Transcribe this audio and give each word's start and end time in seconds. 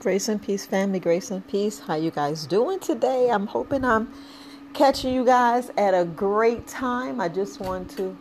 Grace 0.00 0.30
and 0.30 0.40
peace, 0.40 0.64
family. 0.64 0.98
Grace 0.98 1.30
and 1.30 1.46
peace. 1.46 1.80
How 1.80 1.94
you 1.94 2.10
guys 2.10 2.46
doing 2.46 2.80
today? 2.80 3.30
I'm 3.30 3.46
hoping 3.46 3.84
I'm 3.84 4.10
catching 4.72 5.12
you 5.12 5.26
guys 5.26 5.70
at 5.76 5.92
a 5.92 6.06
great 6.06 6.66
time. 6.66 7.20
I 7.20 7.28
just 7.28 7.60
want 7.60 7.90
to 7.98 8.16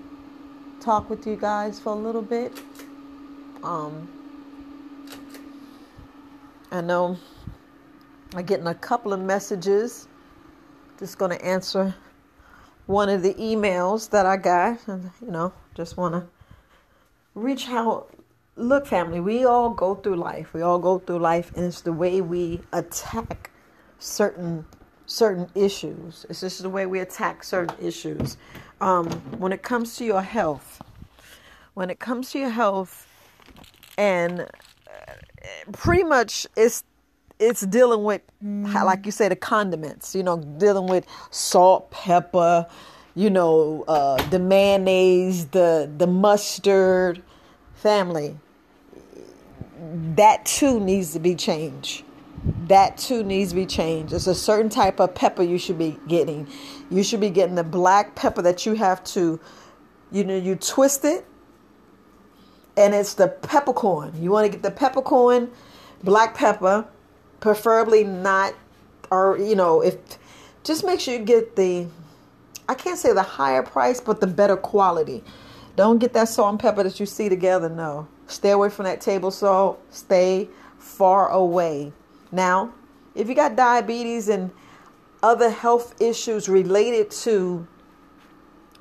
talk 0.81 1.09
with 1.09 1.25
you 1.25 1.37
guys 1.37 1.79
for 1.79 1.93
a 1.93 1.95
little 1.95 2.21
bit. 2.21 2.51
Um, 3.63 4.09
I 6.69 6.81
know 6.81 7.17
I'm 8.35 8.43
getting 8.43 8.67
a 8.67 8.75
couple 8.75 9.13
of 9.13 9.21
messages. 9.21 10.09
Just 10.97 11.17
going 11.17 11.31
to 11.31 11.45
answer 11.45 11.95
one 12.87 13.07
of 13.07 13.21
the 13.21 13.35
emails 13.35 14.09
that 14.09 14.25
I 14.25 14.35
got, 14.35 14.85
and 14.89 15.11
you 15.21 15.31
know, 15.31 15.53
just 15.75 15.95
want 15.95 16.13
to 16.13 16.27
reach 17.35 17.69
out 17.69 18.13
look, 18.59 18.85
family, 18.85 19.19
we 19.19 19.45
all 19.45 19.69
go 19.69 19.95
through 19.95 20.17
life. 20.17 20.53
We 20.53 20.61
all 20.61 20.79
go 20.79 20.99
through 20.99 21.19
life, 21.19 21.51
and 21.55 21.65
it's 21.65 21.81
the 21.81 21.93
way 21.93 22.21
we 22.21 22.61
attack 22.73 23.51
certain 23.99 24.65
certain 25.05 25.49
issues. 25.55 26.25
It's 26.29 26.41
just 26.41 26.61
the 26.61 26.69
way 26.69 26.85
we 26.85 26.99
attack 26.99 27.43
certain 27.43 27.75
issues. 27.83 28.37
Um, 28.79 29.09
when 29.39 29.51
it 29.51 29.63
comes 29.63 29.95
to 29.97 30.05
your 30.05 30.21
health, 30.21 30.81
when 31.73 31.89
it 31.89 31.99
comes 31.99 32.31
to 32.31 32.39
your 32.39 32.49
health, 32.49 33.07
and 33.97 34.41
uh, 34.41 35.13
pretty 35.71 36.03
much 36.03 36.45
it's 36.55 36.83
it's 37.39 37.61
dealing 37.61 38.03
with, 38.03 38.21
like 38.41 39.05
you 39.05 39.11
say, 39.11 39.29
the 39.29 39.35
condiments. 39.35 40.13
You 40.13 40.23
know, 40.23 40.37
dealing 40.37 40.87
with 40.87 41.05
salt, 41.31 41.89
pepper. 41.91 42.67
You 43.15 43.29
know, 43.29 43.83
uh, 43.87 44.21
the 44.29 44.39
mayonnaise, 44.39 45.47
the 45.47 45.89
the 45.97 46.07
mustard. 46.07 47.23
Family, 47.75 48.37
that 50.15 50.45
too 50.45 50.79
needs 50.79 51.13
to 51.13 51.19
be 51.19 51.35
changed. 51.35 52.03
That 52.67 52.97
too 52.97 53.23
needs 53.23 53.49
to 53.49 53.55
be 53.55 53.65
changed. 53.65 54.13
It's 54.13 54.27
a 54.27 54.35
certain 54.35 54.69
type 54.69 54.99
of 54.99 55.13
pepper 55.13 55.43
you 55.43 55.57
should 55.57 55.77
be 55.77 55.97
getting. 56.07 56.47
You 56.89 57.03
should 57.03 57.19
be 57.19 57.29
getting 57.29 57.55
the 57.55 57.63
black 57.63 58.15
pepper 58.15 58.41
that 58.41 58.65
you 58.65 58.73
have 58.73 59.03
to, 59.05 59.39
you 60.11 60.23
know, 60.23 60.37
you 60.37 60.55
twist 60.55 61.03
it, 61.05 61.25
and 62.77 62.93
it's 62.93 63.13
the 63.13 63.27
peppercorn. 63.27 64.13
You 64.21 64.31
want 64.31 64.45
to 64.45 64.51
get 64.51 64.63
the 64.63 64.71
peppercorn, 64.71 65.51
black 66.03 66.35
pepper, 66.35 66.87
preferably 67.39 68.03
not, 68.03 68.53
or 69.11 69.37
you 69.37 69.55
know, 69.55 69.81
if 69.81 69.97
just 70.63 70.85
make 70.85 70.99
sure 70.99 71.13
you 71.15 71.25
get 71.25 71.55
the, 71.55 71.87
I 72.67 72.73
can't 72.73 72.97
say 72.97 73.13
the 73.13 73.23
higher 73.23 73.63
price, 73.63 73.99
but 73.99 74.21
the 74.21 74.27
better 74.27 74.55
quality. 74.55 75.23
Don't 75.75 75.99
get 75.99 76.13
that 76.13 76.29
salt 76.29 76.51
and 76.51 76.59
pepper 76.59 76.83
that 76.83 76.99
you 76.99 77.05
see 77.05 77.29
together. 77.29 77.69
No. 77.69 78.07
Stay 78.29 78.51
away 78.51 78.69
from 78.69 78.85
that 78.85 79.01
table 79.01 79.31
salt. 79.31 79.81
Stay 79.89 80.49
far 80.77 81.29
away. 81.29 81.91
Now, 82.31 82.73
if 83.15 83.27
you 83.27 83.35
got 83.35 83.55
diabetes 83.55 84.29
and 84.29 84.51
other 85.23 85.49
health 85.49 85.99
issues 86.01 86.47
related 86.47 87.11
to 87.11 87.67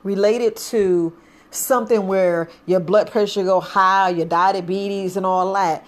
related 0.05 0.55
to 0.57 1.17
something 1.51 2.07
where 2.07 2.49
your 2.67 2.79
blood 2.79 3.11
pressure 3.11 3.43
go 3.43 3.59
high, 3.59 4.11
your 4.11 4.27
diabetes 4.27 5.17
and 5.17 5.25
all 5.25 5.55
that, 5.55 5.87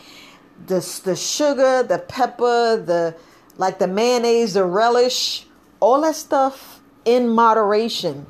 the 0.67 0.81
the 1.05 1.15
sugar, 1.15 1.83
the 1.83 1.99
pepper, 1.99 2.83
the 2.83 3.15
like 3.59 3.79
the 3.79 3.87
mayonnaise, 3.87 4.55
the 4.55 4.65
relish, 4.65 5.47
all 5.81 6.01
that 6.01 6.17
stuff 6.17 6.81
in 7.05 7.29
moderation 7.29 8.27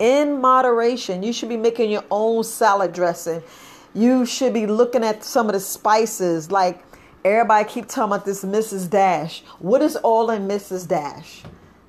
in 0.00 0.40
moderation. 0.40 1.22
You 1.22 1.32
should 1.32 1.48
be 1.48 1.56
making 1.56 1.90
your 1.90 2.04
own 2.10 2.44
salad 2.44 2.92
dressing. 2.92 3.42
You 3.94 4.26
should 4.26 4.52
be 4.52 4.66
looking 4.66 5.04
at 5.04 5.22
some 5.22 5.46
of 5.46 5.52
the 5.52 5.60
spices. 5.60 6.50
Like 6.50 6.84
everybody 7.24 7.68
keep 7.68 7.86
talking 7.86 8.12
about 8.12 8.24
this 8.24 8.44
Mrs. 8.44 8.90
Dash. 8.90 9.42
What 9.60 9.82
is 9.82 9.96
all 9.96 10.30
in 10.30 10.48
Mrs. 10.48 10.88
Dash? 10.88 11.42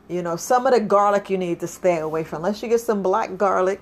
You 0.07 0.21
know, 0.21 0.35
some 0.35 0.67
of 0.67 0.73
the 0.73 0.79
garlic 0.79 1.31
you 1.31 1.37
need 1.37 1.59
to 1.61 1.67
stay 1.67 1.97
away 1.97 2.23
from. 2.23 2.37
Unless 2.37 2.61
you 2.61 2.69
get 2.69 2.81
some 2.81 3.01
black 3.01 3.37
garlic, 3.37 3.81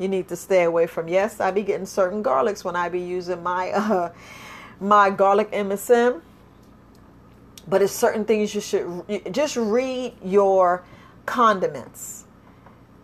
you 0.00 0.08
need 0.08 0.26
to 0.28 0.36
stay 0.36 0.64
away 0.64 0.88
from. 0.88 1.06
Yes, 1.06 1.38
I 1.38 1.52
be 1.52 1.62
getting 1.62 1.86
certain 1.86 2.24
garlics 2.24 2.64
when 2.64 2.74
I 2.74 2.88
be 2.88 3.00
using 3.00 3.42
my 3.42 3.70
uh, 3.74 4.12
my 4.80 5.10
garlic 5.10 5.52
MSM. 5.52 6.20
But 7.68 7.82
it's 7.82 7.92
certain 7.92 8.24
things 8.24 8.52
you 8.52 8.60
should 8.60 9.04
just 9.30 9.56
read 9.56 10.14
your 10.24 10.82
condiments 11.24 12.19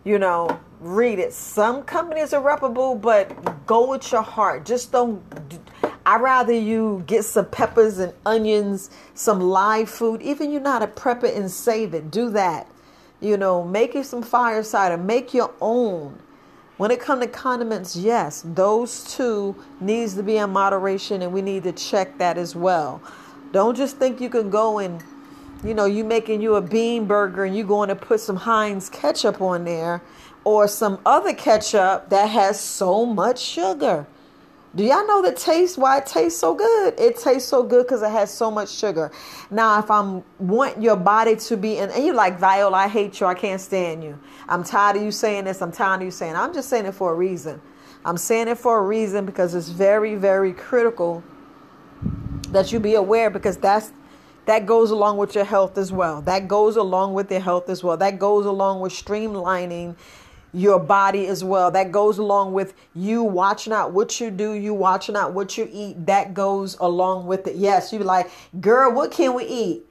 you 0.06 0.20
know, 0.20 0.60
read 0.78 1.18
it. 1.18 1.32
Some 1.32 1.82
companies 1.82 2.32
are 2.32 2.40
reputable, 2.40 2.94
but 2.94 3.66
go 3.66 3.90
with 3.90 4.12
your 4.12 4.22
heart. 4.22 4.64
Just 4.64 4.92
don't. 4.92 5.20
I 6.06 6.16
rather 6.18 6.52
you 6.52 7.02
get 7.08 7.24
some 7.24 7.46
peppers 7.46 7.98
and 7.98 8.14
onions, 8.24 8.88
some 9.14 9.40
live 9.40 9.90
food. 9.90 10.22
Even 10.22 10.52
you're 10.52 10.60
not 10.60 10.80
a 10.80 10.86
prepper 10.86 11.36
and 11.36 11.50
save 11.50 11.92
it. 11.92 12.12
Do 12.12 12.30
that. 12.30 12.68
You 13.20 13.36
know, 13.36 13.64
make 13.64 13.94
you 13.94 14.04
some 14.04 14.22
fire 14.22 14.62
cider. 14.62 14.96
Make 14.96 15.34
your 15.34 15.52
own. 15.60 16.22
When 16.76 16.92
it 16.92 17.00
comes 17.00 17.22
to 17.22 17.28
condiments, 17.28 17.96
yes, 17.96 18.44
those 18.46 19.12
two 19.12 19.56
needs 19.80 20.14
to 20.14 20.22
be 20.22 20.36
in 20.36 20.50
moderation, 20.50 21.22
and 21.22 21.32
we 21.32 21.42
need 21.42 21.64
to 21.64 21.72
check 21.72 22.16
that 22.18 22.38
as 22.38 22.54
well. 22.54 23.02
Don't 23.50 23.76
just 23.76 23.96
think 23.96 24.20
you 24.20 24.28
can 24.28 24.50
go 24.50 24.78
and 24.78 25.02
you 25.66 25.74
know, 25.74 25.84
you 25.84 26.04
making 26.04 26.40
you 26.40 26.54
a 26.54 26.62
bean 26.62 27.06
burger 27.06 27.44
and 27.44 27.56
you 27.56 27.64
going 27.64 27.88
to 27.88 27.96
put 27.96 28.20
some 28.20 28.36
Heinz 28.36 28.88
ketchup 28.88 29.40
on 29.40 29.64
there 29.64 30.02
or 30.44 30.68
some 30.68 31.00
other 31.04 31.34
ketchup 31.34 32.08
that 32.10 32.26
has 32.26 32.60
so 32.60 33.04
much 33.04 33.40
sugar. 33.40 34.06
Do 34.76 34.84
y'all 34.84 35.06
know 35.06 35.22
the 35.22 35.32
taste 35.32 35.78
why 35.78 35.98
it 35.98 36.06
tastes 36.06 36.38
so 36.38 36.54
good? 36.54 37.00
It 37.00 37.16
tastes 37.16 37.48
so 37.48 37.62
good 37.62 37.86
because 37.86 38.02
it 38.02 38.10
has 38.10 38.30
so 38.32 38.50
much 38.50 38.68
sugar. 38.68 39.10
Now, 39.50 39.78
if 39.78 39.90
I'm 39.90 40.22
want 40.38 40.82
your 40.82 40.96
body 40.96 41.34
to 41.36 41.56
be 41.56 41.78
in, 41.78 41.90
and 41.90 42.04
you're 42.04 42.14
like 42.14 42.38
Viola, 42.38 42.76
I 42.76 42.88
hate 42.88 43.18
you, 43.18 43.26
I 43.26 43.32
can't 43.32 43.60
stand 43.60 44.04
you. 44.04 44.18
I'm 44.48 44.62
tired 44.62 44.96
of 44.96 45.02
you 45.02 45.10
saying 45.10 45.44
this. 45.44 45.62
I'm 45.62 45.72
tired 45.72 46.02
of 46.02 46.02
you 46.02 46.10
saying. 46.10 46.36
I'm 46.36 46.52
just 46.52 46.68
saying 46.68 46.84
it 46.84 46.92
for 46.94 47.12
a 47.12 47.14
reason. 47.14 47.60
I'm 48.04 48.18
saying 48.18 48.48
it 48.48 48.58
for 48.58 48.78
a 48.78 48.82
reason 48.82 49.24
because 49.24 49.54
it's 49.54 49.70
very, 49.70 50.14
very 50.14 50.52
critical 50.52 51.24
that 52.50 52.70
you 52.70 52.78
be 52.78 52.94
aware 52.94 53.30
because 53.30 53.56
that's 53.56 53.92
that 54.46 54.64
goes 54.64 54.90
along 54.90 55.16
with 55.18 55.34
your 55.34 55.44
health 55.44 55.76
as 55.76 55.92
well. 55.92 56.22
That 56.22 56.48
goes 56.48 56.76
along 56.76 57.14
with 57.14 57.30
your 57.30 57.40
health 57.40 57.68
as 57.68 57.84
well. 57.84 57.96
That 57.96 58.18
goes 58.18 58.46
along 58.46 58.80
with 58.80 58.92
streamlining 58.92 59.96
your 60.52 60.78
body 60.78 61.26
as 61.26 61.44
well. 61.44 61.70
That 61.70 61.92
goes 61.92 62.18
along 62.18 62.52
with 62.52 62.72
you 62.94 63.22
watching 63.22 63.72
out 63.72 63.92
what 63.92 64.20
you 64.20 64.30
do, 64.30 64.52
you 64.52 64.72
watching 64.72 65.16
out 65.16 65.32
what 65.32 65.58
you 65.58 65.68
eat. 65.70 66.06
That 66.06 66.32
goes 66.32 66.76
along 66.78 67.26
with 67.26 67.46
it. 67.46 67.56
Yes, 67.56 67.92
you 67.92 67.98
be 67.98 68.04
like, 68.04 68.30
girl, 68.60 68.92
what 68.92 69.10
can 69.10 69.34
we 69.34 69.44
eat? 69.44 69.82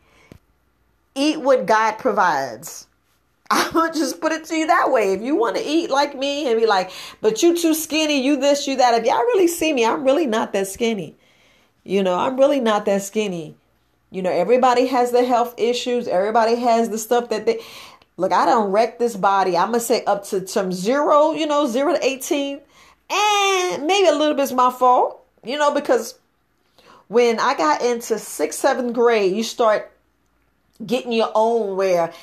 Eat 1.13 1.39
what 1.39 1.65
God 1.65 1.99
provides. 1.99 2.87
I'll 3.51 3.93
just 3.93 4.19
put 4.19 4.31
it 4.31 4.45
to 4.45 4.55
you 4.55 4.67
that 4.67 4.91
way. 4.91 5.13
If 5.13 5.21
you 5.21 5.35
want 5.35 5.57
to 5.57 5.63
eat 5.63 5.89
like 5.89 6.17
me 6.17 6.49
and 6.49 6.59
be 6.59 6.65
like, 6.65 6.91
but 7.21 7.43
you 7.43 7.55
too 7.55 7.73
skinny, 7.73 8.25
you 8.25 8.37
this, 8.37 8.67
you 8.67 8.77
that. 8.77 8.99
If 8.99 9.05
y'all 9.05 9.19
really 9.19 9.47
see 9.47 9.71
me, 9.71 9.85
I'm 9.85 10.03
really 10.03 10.25
not 10.25 10.51
that 10.53 10.67
skinny. 10.67 11.15
You 11.83 12.01
know, 12.01 12.17
I'm 12.17 12.37
really 12.37 12.59
not 12.59 12.85
that 12.85 13.03
skinny. 13.03 13.55
You 14.15 14.21
know, 14.21 14.31
everybody 14.31 14.87
has 14.87 15.11
the 15.11 15.25
health 15.25 15.53
issues. 15.57 16.07
Everybody 16.07 16.55
has 16.55 16.87
the 16.87 16.97
stuff 16.97 17.27
that 17.31 17.45
they 17.45 17.59
look. 18.15 18.31
I 18.31 18.45
don't 18.45 18.71
wreck 18.71 18.97
this 18.97 19.17
body. 19.17 19.57
I'm 19.57 19.71
gonna 19.71 19.81
say 19.81 20.05
up 20.05 20.23
to 20.27 20.47
some 20.47 20.71
zero, 20.71 21.33
you 21.33 21.45
know, 21.45 21.67
zero 21.67 21.93
to 21.93 22.05
eighteen, 22.05 22.61
and 23.09 23.85
maybe 23.85 24.07
a 24.07 24.13
little 24.13 24.33
bit's 24.33 24.53
my 24.53 24.71
fault, 24.71 25.21
you 25.43 25.57
know, 25.57 25.73
because 25.73 26.17
when 27.09 27.41
I 27.41 27.55
got 27.55 27.81
into 27.81 28.17
sixth, 28.17 28.61
seventh 28.61 28.93
grade, 28.93 29.35
you 29.35 29.43
start 29.43 29.91
getting 30.85 31.11
your 31.11 31.31
own 31.35 31.75
where 31.75 32.13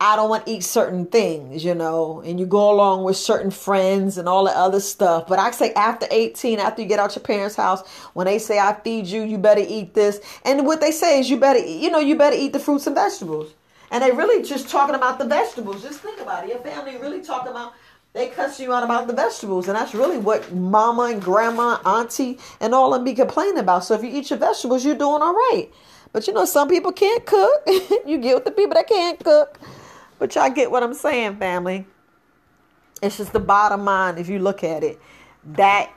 I 0.00 0.16
don't 0.16 0.28
want 0.28 0.46
to 0.46 0.52
eat 0.52 0.64
certain 0.64 1.06
things, 1.06 1.64
you 1.64 1.74
know, 1.74 2.20
and 2.26 2.38
you 2.38 2.46
go 2.46 2.70
along 2.70 3.04
with 3.04 3.16
certain 3.16 3.50
friends 3.50 4.18
and 4.18 4.28
all 4.28 4.44
the 4.44 4.50
other 4.50 4.80
stuff. 4.80 5.26
But 5.28 5.38
I 5.38 5.50
say 5.52 5.72
after 5.74 6.06
18, 6.10 6.58
after 6.58 6.82
you 6.82 6.88
get 6.88 6.98
out 6.98 7.14
your 7.14 7.22
parents' 7.22 7.56
house, 7.56 7.86
when 8.12 8.26
they 8.26 8.38
say 8.38 8.58
I 8.58 8.74
feed 8.74 9.06
you, 9.06 9.22
you 9.22 9.38
better 9.38 9.64
eat 9.66 9.94
this. 9.94 10.20
And 10.44 10.66
what 10.66 10.80
they 10.80 10.90
say 10.90 11.20
is 11.20 11.30
you 11.30 11.38
better, 11.38 11.60
you 11.60 11.90
know, 11.90 12.00
you 12.00 12.16
better 12.18 12.36
eat 12.36 12.52
the 12.52 12.58
fruits 12.58 12.86
and 12.86 12.96
vegetables. 12.96 13.54
And 13.90 14.02
they 14.02 14.10
really 14.10 14.42
just 14.42 14.68
talking 14.68 14.96
about 14.96 15.18
the 15.18 15.24
vegetables. 15.24 15.82
Just 15.82 16.00
think 16.00 16.20
about 16.20 16.44
it. 16.44 16.50
Your 16.50 16.58
family 16.58 16.96
really 16.96 17.22
talking 17.22 17.52
about 17.52 17.72
they 18.14 18.28
cuss 18.28 18.60
you 18.60 18.72
out 18.72 18.84
about 18.84 19.06
the 19.06 19.12
vegetables. 19.12 19.68
And 19.68 19.76
that's 19.76 19.94
really 19.94 20.18
what 20.18 20.52
mama 20.52 21.04
and 21.04 21.22
grandma, 21.22 21.78
auntie, 21.84 22.38
and 22.60 22.74
all 22.74 22.92
them 22.92 23.04
be 23.04 23.14
complaining 23.14 23.58
about. 23.58 23.84
So 23.84 23.94
if 23.94 24.02
you 24.02 24.10
eat 24.10 24.30
your 24.30 24.38
vegetables, 24.38 24.84
you're 24.84 24.94
doing 24.94 25.22
all 25.22 25.34
right. 25.34 25.68
But 26.12 26.26
you 26.26 26.32
know, 26.32 26.44
some 26.44 26.68
people 26.68 26.92
can't 26.92 27.26
cook. 27.26 27.62
you 28.06 28.18
get 28.18 28.34
with 28.34 28.44
the 28.44 28.52
people 28.52 28.74
that 28.74 28.86
can't 28.86 29.18
cook. 29.22 29.58
But 30.24 30.34
y'all 30.36 30.48
get 30.48 30.70
what 30.70 30.82
I'm 30.82 30.94
saying, 30.94 31.36
family. 31.36 31.84
It's 33.02 33.18
just 33.18 33.34
the 33.34 33.40
bottom 33.40 33.84
line 33.84 34.16
if 34.16 34.26
you 34.30 34.38
look 34.38 34.64
at 34.64 34.82
it. 34.82 34.98
That 35.44 35.92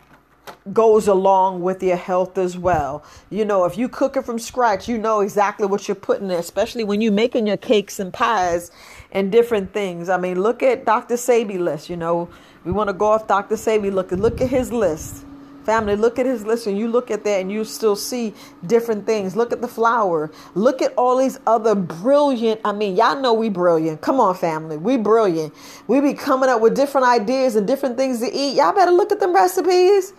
goes 0.74 1.07
along 1.07 1.62
with 1.62 1.81
your 1.81 1.95
health 1.95 2.38
as 2.38 2.57
well. 2.57 3.06
You 3.29 3.45
know, 3.45 3.63
if 3.63 3.77
you 3.77 3.88
cook 3.88 4.18
it 4.18 4.25
from 4.25 4.38
scratch, 4.38 4.89
you 4.89 4.97
know 4.97 5.21
exactly 5.21 5.65
what 5.65 5.88
you're 5.88 5.95
putting 5.95 6.25
in, 6.25 6.31
especially 6.31 6.83
when 6.83 7.00
you're 7.00 7.13
making 7.13 7.47
your 7.47 7.56
cakes 7.56 8.01
and 8.01 8.13
pies 8.13 8.69
and 9.13 9.31
different 9.31 9.71
things. 9.71 10.09
I 10.09 10.18
mean, 10.18 10.41
look 10.41 10.62
at 10.62 10.83
Dr. 10.83 11.15
Sebi 11.15 11.57
list. 11.57 11.89
You 11.89 11.95
know, 11.95 12.27
we 12.65 12.74
want 12.74 12.89
to 12.89 12.94
go 12.94 13.06
off 13.06 13.27
Dr. 13.27 13.56
Sebi 13.56 13.94
Look, 13.94 14.12
look 14.12 14.41
at 14.41 14.50
his 14.50 14.74
list. 14.74 15.24
Family, 15.68 15.98
look 15.98 16.18
at 16.18 16.25
his 16.25 16.46
list 16.46 16.66
and 16.66 16.78
you 16.78 16.88
look 16.88 17.12
at 17.12 17.25
that 17.25 17.42
and 17.42 17.52
you 17.52 17.66
still 17.66 17.98
see 17.98 18.34
different 18.66 19.06
things. 19.06 19.36
Look 19.36 19.52
at 19.52 19.60
the 19.60 19.68
flower. 19.68 20.31
Look 20.56 20.81
at 20.81 20.94
all 20.96 21.18
these 21.18 21.38
other 21.46 21.75
brilliant, 21.75 22.62
I 22.64 22.72
mean, 22.72 22.96
y'all 22.96 23.19
know 23.19 23.34
we 23.34 23.50
brilliant. 23.50 24.00
Come 24.00 24.22
on, 24.22 24.34
family. 24.34 24.78
We 24.78 24.96
brilliant. 24.96 25.54
We 25.88 26.00
be 26.00 26.14
coming 26.14 26.48
up 26.48 26.62
with 26.62 26.74
different 26.74 27.06
ideas 27.06 27.58
and 27.58 27.68
different 27.68 27.98
things 27.98 28.22
to 28.22 28.34
eat. 28.34 28.56
Y'all 28.56 28.74
better 28.74 28.92
look 28.92 29.12
at 29.12 29.19
them 29.19 29.36
recipes. 29.36 30.14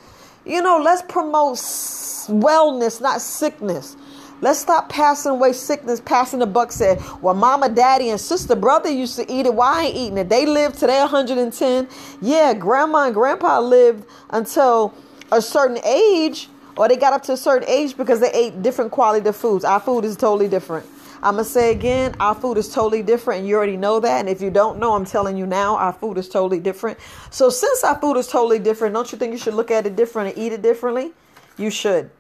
You 0.45 0.61
know, 0.61 0.83
let's 0.85 1.01
promote 1.01 1.57
wellness, 1.57 3.01
not 3.01 3.23
sickness. 3.23 3.97
Let's 4.43 4.59
stop 4.59 4.91
passing 4.91 5.33
away 5.33 5.55
sickness, 5.55 5.99
passing 5.99 6.41
the 6.41 6.47
buck 6.47 6.73
said, 6.73 7.03
well, 7.23 7.33
mama, 7.33 7.71
daddy, 7.71 8.11
and 8.11 8.21
sister, 8.21 8.55
brother 8.55 8.91
used 8.91 9.17
to 9.17 9.33
eat 9.33 9.47
it. 9.47 9.55
Why 9.55 9.85
ain't 9.85 9.97
eating 9.97 10.19
it? 10.19 10.29
They 10.29 10.45
lived 10.45 10.79
to 10.81 10.87
their 10.87 11.01
110. 11.01 11.89
Yeah, 12.21 12.53
grandma 12.53 13.07
and 13.07 13.15
grandpa 13.15 13.61
lived 13.61 14.05
until 14.29 14.95
a 15.33 15.43
certain 15.43 15.79
age 15.85 16.49
or 16.77 16.89
they 16.89 16.97
got 16.97 17.13
up 17.13 17.23
to 17.25 17.33
a 17.33 17.37
certain 17.37 17.69
age 17.69 17.97
because 17.97 18.21
they 18.21 18.33
ate 18.33 18.63
different 18.63 18.93
quality 18.93 19.29
of 19.29 19.37
foods. 19.37 19.65
Our 19.65 19.81
food 19.81 20.05
is 20.05 20.17
totally 20.17 20.49
different. 20.49 20.87
I'm 21.21 21.35
going 21.35 21.45
to 21.45 21.51
say 21.51 21.73
again, 21.73 22.15
our 22.21 22.35
food 22.35 22.59
is 22.59 22.73
totally 22.73 23.03
different, 23.03 23.41
and 23.41 23.49
you 23.49 23.57
already 23.57 23.77
know 23.77 23.99
that. 23.99 24.21
And 24.21 24.29
if 24.29 24.41
you 24.41 24.51
don't 24.51 24.79
know, 24.79 24.95
I'm 24.95 25.05
telling 25.05 25.37
you 25.37 25.47
now, 25.47 25.77
our 25.77 25.93
food 25.93 26.17
is 26.17 26.29
totally 26.29 26.61
different. 26.61 26.99
So, 27.31 27.51
since 27.51 27.83
our 27.83 28.01
food 28.01 28.17
is 28.17 28.29
totally 28.29 28.61
different, 28.61 28.95
don't 28.95 29.11
you 29.11 29.19
think 29.19 29.33
you 29.33 29.39
should 29.39 29.55
look 29.55 29.73
at 29.73 29.85
it 29.85 29.97
different 29.97 30.37
and 30.37 30.39
eat 30.39 30.53
it 30.53 30.63
differently? 30.63 31.11
You 31.57 31.71
should. 31.71 32.11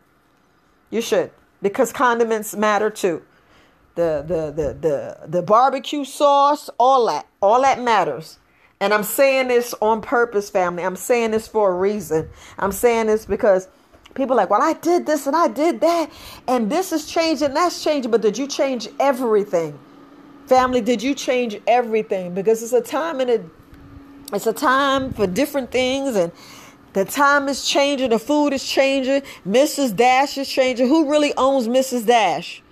You 0.90 1.00
should. 1.00 1.30
Because 1.62 1.92
condiments 1.92 2.56
matter 2.56 2.90
too. 2.90 3.22
The, 3.94 4.24
the, 4.26 4.50
the, 4.50 4.74
the, 4.74 5.28
the 5.28 5.42
barbecue 5.42 6.04
sauce, 6.04 6.68
all 6.78 7.06
that, 7.06 7.26
all 7.40 7.62
that 7.62 7.80
matters. 7.80 8.38
And 8.80 8.94
I'm 8.94 9.02
saying 9.02 9.48
this 9.48 9.74
on 9.80 10.00
purpose, 10.00 10.50
family. 10.50 10.84
I'm 10.84 10.96
saying 10.96 11.32
this 11.32 11.48
for 11.48 11.72
a 11.72 11.74
reason. 11.74 12.28
I'm 12.58 12.72
saying 12.72 13.06
this 13.06 13.26
because 13.26 13.68
people 14.14 14.36
like, 14.36 14.50
well, 14.50 14.62
I 14.62 14.74
did 14.74 15.06
this 15.06 15.26
and 15.26 15.34
I 15.34 15.48
did 15.48 15.80
that, 15.80 16.10
and 16.46 16.70
this 16.70 16.92
is 16.92 17.06
changing, 17.06 17.54
that's 17.54 17.82
changing. 17.82 18.10
But 18.10 18.20
did 18.20 18.38
you 18.38 18.46
change 18.46 18.88
everything? 19.00 19.78
Family, 20.46 20.80
did 20.80 21.02
you 21.02 21.14
change 21.14 21.60
everything? 21.66 22.34
Because 22.34 22.62
it's 22.62 22.72
a 22.72 22.80
time 22.80 23.20
and 23.20 23.30
it 23.30 23.44
it's 24.32 24.46
a 24.46 24.52
time 24.52 25.12
for 25.12 25.26
different 25.26 25.70
things 25.70 26.14
and 26.14 26.30
the 26.92 27.04
time 27.04 27.48
is 27.48 27.66
changing, 27.66 28.10
the 28.10 28.18
food 28.18 28.52
is 28.52 28.64
changing, 28.64 29.22
Mrs. 29.46 29.94
Dash 29.94 30.36
is 30.36 30.48
changing. 30.48 30.88
Who 30.88 31.10
really 31.10 31.32
owns 31.36 31.68
Mrs. 31.68 32.06
Dash? 32.06 32.62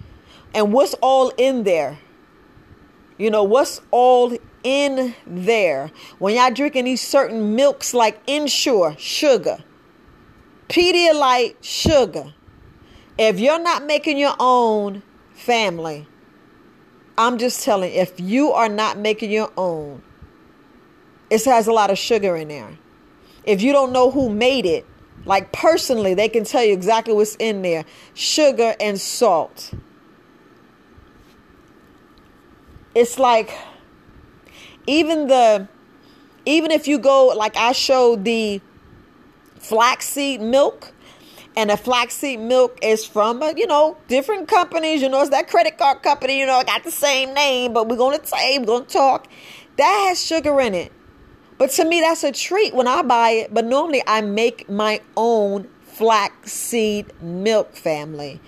And 0.54 0.72
what's 0.72 0.94
all 0.94 1.30
in 1.36 1.64
there? 1.64 1.98
You 3.18 3.30
know, 3.30 3.44
what's 3.44 3.80
all 3.90 4.36
in 4.66 5.14
there. 5.24 5.92
When 6.18 6.34
y'all 6.34 6.52
drinking 6.52 6.86
these 6.86 7.00
certain 7.00 7.54
milks 7.54 7.94
like 7.94 8.20
Ensure, 8.26 8.96
sugar, 8.98 9.58
Pedialyte, 10.68 11.54
sugar. 11.60 12.34
If 13.16 13.38
you're 13.38 13.60
not 13.60 13.86
making 13.86 14.18
your 14.18 14.34
own 14.40 15.04
family, 15.34 16.08
I'm 17.16 17.38
just 17.38 17.62
telling 17.62 17.92
if 17.92 18.18
you 18.18 18.50
are 18.52 18.68
not 18.68 18.98
making 18.98 19.30
your 19.30 19.52
own, 19.56 20.02
it 21.30 21.44
has 21.44 21.68
a 21.68 21.72
lot 21.72 21.90
of 21.90 21.96
sugar 21.96 22.36
in 22.36 22.48
there. 22.48 22.76
If 23.44 23.62
you 23.62 23.72
don't 23.72 23.92
know 23.92 24.10
who 24.10 24.28
made 24.28 24.66
it, 24.66 24.84
like 25.24 25.52
personally, 25.52 26.14
they 26.14 26.28
can 26.28 26.42
tell 26.42 26.64
you 26.64 26.72
exactly 26.72 27.14
what's 27.14 27.36
in 27.36 27.62
there 27.62 27.84
sugar 28.14 28.74
and 28.80 29.00
salt. 29.00 29.72
It's 32.96 33.18
like 33.18 33.56
even 34.86 35.26
the 35.28 35.68
even 36.44 36.70
if 36.70 36.86
you 36.86 36.98
go 36.98 37.28
like 37.36 37.56
I 37.56 37.72
showed 37.72 38.24
the 38.24 38.60
flaxseed 39.58 40.40
milk 40.40 40.92
and 41.56 41.70
the 41.70 41.76
flaxseed 41.76 42.38
milk 42.38 42.78
is 42.82 43.04
from 43.04 43.42
a, 43.42 43.52
you 43.56 43.66
know 43.66 43.96
different 44.08 44.48
companies. 44.48 45.02
You 45.02 45.08
know 45.08 45.20
it's 45.20 45.30
that 45.30 45.48
credit 45.48 45.76
card 45.78 46.02
company 46.02 46.38
you 46.38 46.46
know 46.46 46.62
got 46.64 46.84
the 46.84 46.90
same 46.90 47.34
name 47.34 47.72
but 47.72 47.88
we're 47.88 47.96
gonna 47.96 48.24
say 48.24 48.58
we're 48.58 48.66
gonna 48.66 48.84
talk. 48.84 49.26
That 49.76 50.06
has 50.08 50.24
sugar 50.24 50.60
in 50.60 50.74
it. 50.74 50.92
But 51.58 51.70
to 51.72 51.84
me 51.84 52.00
that's 52.00 52.22
a 52.22 52.32
treat 52.32 52.74
when 52.74 52.86
i 52.86 53.02
buy 53.02 53.30
it. 53.30 53.54
But 53.54 53.64
normally 53.64 54.02
i 54.06 54.20
make 54.20 54.68
my 54.70 55.00
own 55.16 55.68
flaxseed 55.82 57.12
milk 57.20 57.74
family. 57.74 58.40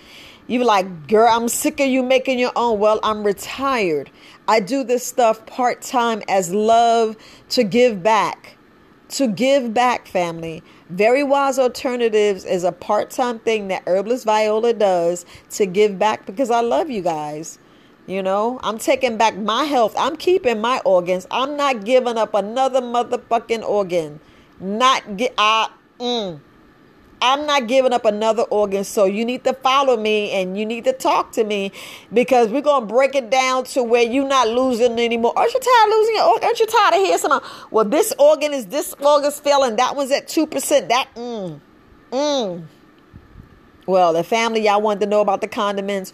You 0.46 0.64
like 0.64 1.08
girl 1.08 1.28
i'm 1.30 1.48
sick 1.48 1.80
of 1.80 1.88
you 1.88 2.02
making 2.02 2.38
your 2.38 2.52
own. 2.54 2.78
Well 2.78 3.00
i'm 3.02 3.24
retired 3.24 4.10
I 4.48 4.60
do 4.60 4.82
this 4.82 5.04
stuff 5.04 5.44
part 5.44 5.82
time 5.82 6.22
as 6.26 6.54
love 6.54 7.16
to 7.50 7.64
give 7.64 8.02
back. 8.02 8.56
To 9.10 9.28
give 9.28 9.74
back, 9.74 10.08
family. 10.08 10.62
Very 10.88 11.22
Wise 11.22 11.58
Alternatives 11.58 12.46
is 12.46 12.64
a 12.64 12.72
part 12.72 13.10
time 13.10 13.38
thing 13.40 13.68
that 13.68 13.82
Herbalist 13.86 14.24
Viola 14.24 14.72
does 14.72 15.26
to 15.50 15.66
give 15.66 15.98
back 15.98 16.24
because 16.24 16.50
I 16.50 16.62
love 16.62 16.88
you 16.88 17.02
guys. 17.02 17.58
You 18.06 18.22
know, 18.22 18.58
I'm 18.62 18.78
taking 18.78 19.18
back 19.18 19.36
my 19.36 19.64
health. 19.64 19.94
I'm 19.98 20.16
keeping 20.16 20.62
my 20.62 20.80
organs. 20.86 21.26
I'm 21.30 21.58
not 21.58 21.84
giving 21.84 22.16
up 22.16 22.32
another 22.32 22.80
motherfucking 22.80 23.62
organ. 23.62 24.18
Not 24.60 25.18
get 25.18 25.34
I 25.36 25.68
mm. 26.00 26.40
I'm 27.20 27.46
not 27.46 27.66
giving 27.66 27.92
up 27.92 28.04
another 28.04 28.42
organ. 28.42 28.84
So 28.84 29.04
you 29.04 29.24
need 29.24 29.44
to 29.44 29.52
follow 29.54 29.96
me 29.96 30.30
and 30.32 30.58
you 30.58 30.64
need 30.64 30.84
to 30.84 30.92
talk 30.92 31.32
to 31.32 31.44
me 31.44 31.72
because 32.12 32.48
we're 32.48 32.62
going 32.62 32.86
to 32.86 32.94
break 32.94 33.14
it 33.14 33.30
down 33.30 33.64
to 33.64 33.82
where 33.82 34.02
you're 34.02 34.28
not 34.28 34.48
losing 34.48 34.98
anymore. 34.98 35.32
Aren't 35.36 35.52
you 35.52 35.60
tired 35.60 35.88
of 35.88 35.98
losing 35.98 36.14
your 36.14 36.24
organ? 36.24 36.44
Aren't 36.44 36.60
you 36.60 36.66
tired 36.66 36.94
of 36.94 37.00
hearing 37.00 37.18
something? 37.18 37.50
Well, 37.70 37.84
this 37.84 38.12
organ 38.18 38.54
is 38.54 38.66
this 38.66 38.94
organ's 39.00 39.40
failing. 39.40 39.76
That 39.76 39.96
one's 39.96 40.12
at 40.12 40.28
2%. 40.28 40.88
That, 40.88 41.08
mm, 41.14 41.60
mm. 42.12 42.64
Well, 43.86 44.12
the 44.12 44.22
family, 44.22 44.66
y'all 44.66 44.82
wanted 44.82 45.00
to 45.00 45.06
know 45.06 45.22
about 45.22 45.40
the 45.40 45.48
condiments. 45.48 46.12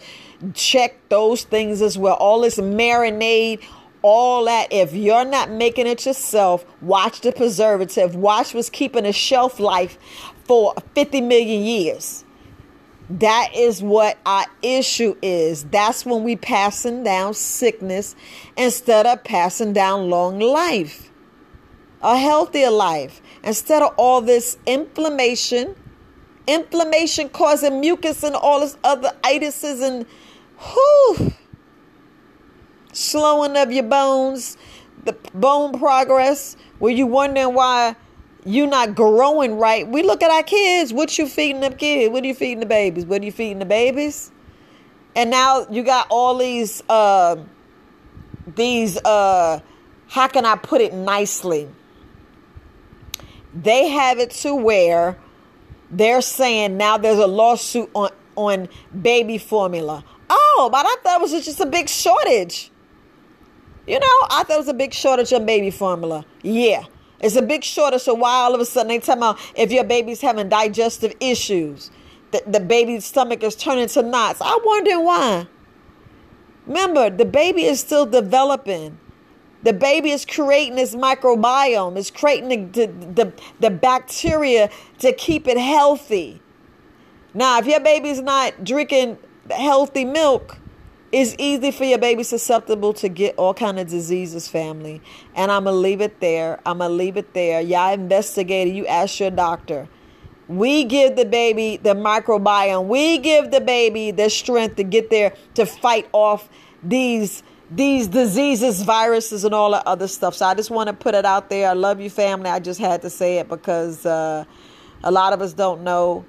Check 0.53 1.09
those 1.09 1.43
things 1.43 1.81
as 1.81 1.97
well. 1.97 2.15
All 2.15 2.41
this 2.41 2.57
marinade, 2.57 3.61
all 4.01 4.45
that. 4.45 4.71
If 4.71 4.93
you're 4.93 5.25
not 5.25 5.51
making 5.51 5.85
it 5.85 6.05
yourself, 6.05 6.65
watch 6.81 7.19
the 7.19 7.33
preservative. 7.33 8.15
Watch 8.15 8.53
what's 8.53 8.69
keeping 8.69 9.05
a 9.05 9.11
shelf 9.11 9.59
life 9.59 9.97
for 10.45 10.73
50 10.93 11.21
million 11.21 11.63
years. 11.63 12.23
That 13.09 13.49
is 13.53 13.83
what 13.83 14.17
our 14.25 14.45
issue 14.63 15.15
is. 15.21 15.63
That's 15.65 16.05
when 16.05 16.23
we 16.23 16.35
passing 16.35 17.03
down 17.03 17.35
sickness 17.35 18.15
instead 18.57 19.05
of 19.05 19.23
passing 19.23 19.73
down 19.73 20.09
long 20.09 20.39
life, 20.39 21.11
a 22.01 22.17
healthier 22.17 22.71
life. 22.71 23.21
Instead 23.43 23.83
of 23.83 23.93
all 23.97 24.21
this 24.21 24.57
inflammation, 24.65 25.75
inflammation 26.47 27.29
causing 27.29 27.79
mucus 27.79 28.23
and 28.23 28.35
all 28.35 28.61
this 28.61 28.75
other 28.83 29.11
itises 29.23 29.83
and 29.83 30.07
whew, 30.57 31.33
slowing 32.91 33.55
of 33.55 33.71
your 33.71 33.83
bones, 33.83 34.57
the 35.03 35.13
bone 35.35 35.77
progress, 35.77 36.57
where 36.79 36.91
you 36.91 37.05
wondering 37.05 37.53
why 37.53 37.95
you 38.45 38.67
not 38.67 38.95
growing 38.95 39.57
right. 39.57 39.87
We 39.87 40.03
look 40.03 40.21
at 40.21 40.29
our 40.29 40.43
kids. 40.43 40.93
What 40.93 41.17
you 41.17 41.27
feeding 41.27 41.61
them 41.61 41.75
kids? 41.75 42.13
What 42.13 42.23
are 42.23 42.27
you 42.27 42.35
feeding 42.35 42.59
the 42.59 42.67
babies? 42.67 43.05
What 43.05 43.21
are 43.21 43.25
you 43.25 43.31
feeding 43.31 43.59
the 43.59 43.65
babies? 43.65 44.31
And 45.15 45.31
now 45.31 45.65
you 45.69 45.83
got 45.83 46.07
all 46.09 46.37
these 46.37 46.83
uh 46.87 47.37
these 48.55 48.97
uh 48.97 49.59
how 50.07 50.27
can 50.27 50.45
I 50.45 50.55
put 50.55 50.81
it 50.81 50.93
nicely? 50.93 51.67
They 53.53 53.89
have 53.89 54.19
it 54.19 54.31
to 54.31 54.53
where 54.53 55.17
they're 55.89 56.21
saying 56.21 56.77
now 56.77 56.97
there's 56.97 57.17
a 57.17 57.27
lawsuit 57.27 57.89
on 57.93 58.11
on 58.35 58.69
baby 59.01 59.37
formula. 59.39 60.03
Oh, 60.29 60.69
but 60.71 60.85
I 60.85 60.95
thought 61.01 61.19
it 61.19 61.21
was 61.21 61.31
just 61.45 61.59
a 61.59 61.65
big 61.65 61.89
shortage. 61.89 62.71
You 63.87 63.99
know, 63.99 64.17
I 64.29 64.43
thought 64.43 64.55
it 64.55 64.57
was 64.57 64.67
a 64.67 64.73
big 64.73 64.93
shortage 64.93 65.31
of 65.31 65.45
baby 65.45 65.71
formula. 65.71 66.25
Yeah. 66.41 66.83
It's 67.25 67.35
a 67.35 67.41
big 67.41 67.63
shortage. 67.63 68.01
So 68.01 68.13
why 68.13 68.35
all 68.35 68.53
of 68.53 68.61
a 68.61 68.65
sudden 68.65 68.89
they 68.89 68.99
tell 68.99 69.15
me 69.15 69.41
if 69.55 69.71
your 69.71 69.83
baby's 69.83 70.21
having 70.21 70.47
digestive 70.47 71.15
issues, 71.19 71.89
the, 72.29 72.43
the 72.45 72.59
baby's 72.59 73.03
stomach 73.03 73.41
is 73.41 73.55
turning 73.55 73.87
to 73.87 74.03
knots. 74.03 74.41
I 74.41 74.59
wonder 74.63 74.99
why. 74.99 75.47
Remember, 76.67 77.09
the 77.09 77.25
baby 77.25 77.63
is 77.65 77.79
still 77.79 78.05
developing. 78.05 78.99
The 79.63 79.73
baby 79.73 80.11
is 80.11 80.23
creating 80.23 80.75
this 80.75 80.95
microbiome. 80.95 81.97
It's 81.97 82.11
creating 82.11 82.71
the, 82.71 82.85
the, 82.85 83.23
the, 83.23 83.33
the 83.59 83.69
bacteria 83.71 84.69
to 84.99 85.11
keep 85.11 85.47
it 85.47 85.57
healthy. 85.57 86.43
Now, 87.33 87.57
if 87.57 87.65
your 87.65 87.79
baby's 87.79 88.21
not 88.21 88.63
drinking 88.63 89.17
healthy 89.49 90.05
milk, 90.05 90.59
it's 91.15 91.33
easy 91.39 91.71
for 91.71 91.85
your 91.85 91.97
baby 91.97 92.23
susceptible 92.23 92.91
to 92.91 93.07
get 93.07 93.35
all 93.37 93.53
kind 93.53 93.79
of 93.79 93.87
diseases, 93.87 94.49
family. 94.49 95.01
And 95.33 95.49
I'm 95.49 95.63
gonna 95.63 95.77
leave 95.77 96.01
it 96.01 96.19
there. 96.19 96.59
I'm 96.65 96.79
gonna 96.79 96.93
leave 96.93 97.15
it 97.15 97.33
there. 97.33 97.61
Y'all 97.61 97.93
investigated. 97.93 98.75
You 98.75 98.85
ask 98.85 99.21
your 99.21 99.31
doctor. 99.31 99.87
We 100.49 100.83
give 100.83 101.15
the 101.15 101.23
baby 101.23 101.77
the 101.77 101.95
microbiome. 101.95 102.87
We 102.87 103.17
give 103.19 103.51
the 103.51 103.61
baby 103.61 104.11
the 104.11 104.29
strength 104.29 104.75
to 104.75 104.83
get 104.83 105.09
there 105.09 105.33
to 105.53 105.65
fight 105.65 106.09
off 106.11 106.49
these 106.83 107.43
these 107.71 108.07
diseases, 108.07 108.81
viruses, 108.81 109.45
and 109.45 109.55
all 109.55 109.71
the 109.71 109.87
other 109.87 110.09
stuff. 110.09 110.35
So 110.35 110.45
I 110.45 110.53
just 110.53 110.69
want 110.69 110.87
to 110.87 110.93
put 110.93 111.15
it 111.15 111.23
out 111.23 111.49
there. 111.49 111.69
I 111.69 111.73
love 111.73 112.01
you, 112.01 112.09
family. 112.09 112.49
I 112.49 112.59
just 112.59 112.81
had 112.81 113.01
to 113.03 113.09
say 113.09 113.37
it 113.37 113.47
because 113.47 114.05
uh, 114.05 114.43
a 115.01 115.11
lot 115.11 115.31
of 115.31 115.41
us 115.41 115.53
don't 115.53 115.81
know. 115.85 116.25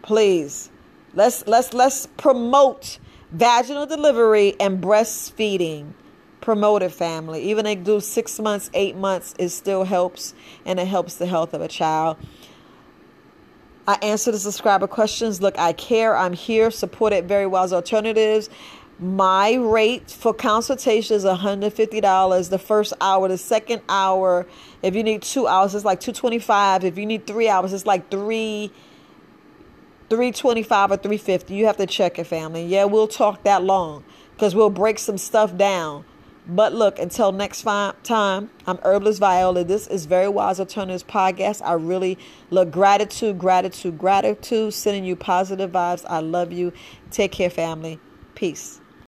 Please, 0.00 0.70
let's 1.12 1.46
let's 1.46 1.74
let's 1.74 2.06
promote 2.06 2.98
vaginal 3.32 3.86
delivery 3.86 4.54
and 4.60 4.82
breastfeeding. 4.82 5.92
Promote 6.40 6.82
it, 6.82 6.92
family. 6.92 7.42
Even 7.50 7.64
they 7.64 7.74
do 7.74 8.00
six 8.00 8.40
months, 8.40 8.70
eight 8.72 8.96
months, 8.96 9.34
it 9.38 9.50
still 9.50 9.84
helps, 9.84 10.34
and 10.64 10.80
it 10.80 10.86
helps 10.86 11.16
the 11.16 11.26
health 11.26 11.52
of 11.52 11.60
a 11.60 11.68
child. 11.68 12.16
I 13.86 13.98
answer 14.02 14.30
the 14.30 14.38
subscriber 14.38 14.86
questions. 14.86 15.42
Look, 15.42 15.58
I 15.58 15.72
care. 15.72 16.16
I'm 16.16 16.32
here. 16.32 16.70
Supported 16.70 17.26
Very 17.26 17.46
Wise 17.46 17.72
Alternatives. 17.72 18.48
My 18.98 19.54
rate 19.54 20.10
for 20.10 20.32
consultation 20.32 21.16
is 21.16 21.24
$150 21.24 22.50
the 22.50 22.58
first 22.58 22.92
hour. 23.00 23.28
The 23.28 23.38
second 23.38 23.82
hour, 23.88 24.46
if 24.82 24.94
you 24.94 25.02
need 25.02 25.22
two 25.22 25.46
hours, 25.46 25.74
it's 25.74 25.84
like 25.84 26.00
225 26.00 26.84
If 26.84 26.98
you 26.98 27.06
need 27.06 27.26
three 27.26 27.48
hours, 27.48 27.72
it's 27.72 27.86
like 27.86 28.10
three 28.10 28.70
325 30.10 30.90
or 30.90 30.96
350 30.96 31.54
You 31.54 31.66
have 31.66 31.76
to 31.76 31.86
check 31.86 32.18
it, 32.18 32.24
family. 32.24 32.66
Yeah, 32.66 32.84
we'll 32.84 33.06
talk 33.06 33.44
that 33.44 33.62
long 33.62 34.04
because 34.34 34.56
we'll 34.56 34.68
break 34.68 34.98
some 34.98 35.16
stuff 35.16 35.56
down. 35.56 36.04
But 36.48 36.72
look, 36.72 36.98
until 36.98 37.30
next 37.30 37.62
time, 37.62 38.50
I'm 38.66 38.78
Herbalist 38.78 39.20
Viola. 39.20 39.62
This 39.62 39.86
is 39.86 40.06
Very 40.06 40.28
Wise 40.28 40.58
Alternatives 40.58 41.04
Podcast. 41.04 41.62
I 41.64 41.74
really 41.74 42.18
look 42.50 42.72
gratitude, 42.72 43.38
gratitude, 43.38 43.98
gratitude, 43.98 44.74
sending 44.74 45.04
you 45.04 45.14
positive 45.14 45.70
vibes. 45.70 46.04
I 46.08 46.18
love 46.18 46.50
you. 46.50 46.72
Take 47.12 47.30
care, 47.30 47.50
family. 47.50 48.00
Peace. 48.34 48.80